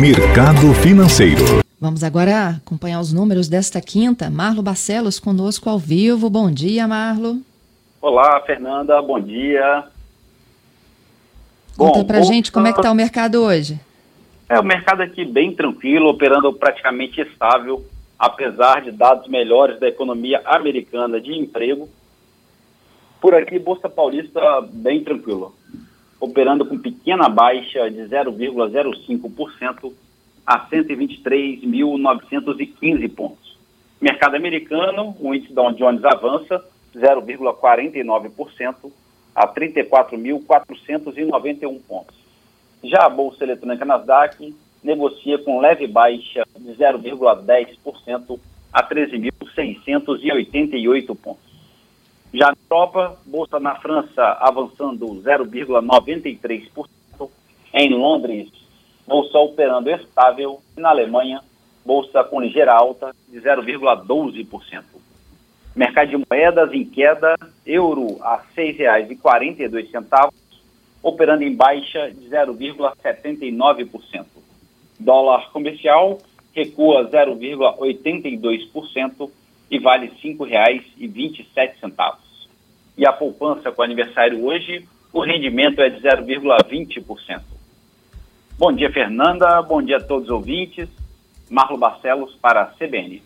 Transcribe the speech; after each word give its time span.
Mercado 0.00 0.72
Financeiro. 0.82 1.60
Vamos 1.78 2.02
agora 2.02 2.56
acompanhar 2.56 3.00
os 3.00 3.12
números 3.12 3.48
desta 3.50 3.82
quinta. 3.82 4.30
Marlo 4.30 4.62
Barcelos 4.62 5.20
conosco 5.20 5.68
ao 5.68 5.78
vivo. 5.78 6.30
Bom 6.30 6.50
dia, 6.50 6.88
Marlo. 6.88 7.42
Olá, 8.00 8.40
Fernanda. 8.46 9.02
Bom 9.02 9.20
dia. 9.20 9.84
Conta 11.76 11.98
Bom, 11.98 12.04
pra 12.06 12.22
gente 12.22 12.50
como 12.50 12.66
é 12.66 12.72
que 12.72 12.78
está 12.78 12.90
o 12.90 12.94
mercado 12.94 13.42
hoje. 13.42 13.78
É, 14.48 14.58
o 14.58 14.64
mercado 14.64 15.02
aqui 15.02 15.22
bem 15.22 15.54
tranquilo, 15.54 16.08
operando 16.08 16.50
praticamente 16.54 17.20
estável, 17.20 17.84
apesar 18.18 18.80
de 18.80 18.92
dados 18.92 19.28
melhores 19.28 19.78
da 19.78 19.86
economia 19.86 20.40
americana 20.46 21.20
de 21.20 21.34
emprego. 21.34 21.90
Por 23.20 23.34
aqui, 23.34 23.58
Bolsa 23.58 23.86
Paulista 23.86 24.40
bem 24.72 25.04
tranquilo 25.04 25.59
operando 26.20 26.64
com 26.66 26.78
pequena 26.78 27.28
baixa 27.28 27.90
de 27.90 28.02
0,05% 28.02 29.92
a 30.46 30.68
123.915 30.68 33.14
pontos. 33.14 33.58
Mercado 34.00 34.36
americano, 34.36 35.16
o 35.18 35.34
índice 35.34 35.52
Dow 35.52 35.72
Jones 35.72 36.04
avança 36.04 36.64
0,49% 36.94 38.92
a 39.34 39.48
34.491 39.48 41.80
pontos. 41.86 42.14
Já 42.82 43.04
a 43.06 43.10
bolsa 43.10 43.44
eletrônica 43.44 43.84
Nasdaq 43.84 44.56
negocia 44.82 45.38
com 45.38 45.60
leve 45.60 45.86
baixa 45.86 46.42
de 46.58 46.72
0,10% 46.72 48.40
a 48.72 48.82
13.688 48.82 51.16
pontos. 51.16 51.49
Já 52.32 52.46
na 52.46 52.56
Europa, 52.70 53.18
bolsa 53.26 53.58
na 53.58 53.74
França 53.74 54.22
avançando 54.40 55.04
0,93%, 55.06 56.88
em 57.74 57.90
Londres, 57.90 58.48
bolsa 59.06 59.36
operando 59.38 59.90
estável, 59.90 60.62
e 60.76 60.80
na 60.80 60.90
Alemanha, 60.90 61.40
bolsa 61.84 62.22
com 62.22 62.40
ligeira 62.40 62.72
alta 62.72 63.12
de 63.28 63.40
0,12%. 63.40 64.84
Mercado 65.74 66.10
de 66.10 66.16
moedas 66.16 66.72
em 66.72 66.84
queda, 66.84 67.34
euro 67.66 68.18
a 68.22 68.36
R$ 68.36 68.44
6,42, 68.56 70.32
operando 71.02 71.42
em 71.42 71.52
baixa 71.54 72.10
de 72.10 72.28
0,79%. 72.28 74.24
Dólar 74.98 75.50
comercial 75.50 76.18
recua 76.54 77.10
0,82% 77.10 79.30
e 79.70 79.78
vale 79.78 80.06
R$ 80.06 80.14
5,27. 80.22 82.16
E 82.98 83.06
a 83.06 83.12
poupança 83.12 83.70
com 83.70 83.82
aniversário 83.82 84.44
hoje, 84.44 84.84
o 85.12 85.20
rendimento 85.20 85.80
é 85.80 85.88
de 85.88 86.00
0,20%. 86.00 87.42
Bom 88.58 88.72
dia, 88.72 88.92
Fernanda. 88.92 89.62
Bom 89.62 89.80
dia 89.80 89.98
a 89.98 90.02
todos 90.02 90.24
os 90.24 90.30
ouvintes. 90.30 90.88
Marlo 91.48 91.78
Barcelos 91.78 92.34
para 92.36 92.62
a 92.62 92.66
CBN. 92.66 93.22